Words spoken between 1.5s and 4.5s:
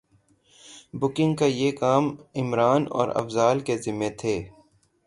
یہ کام عمران اور افضال کے ذمے تھے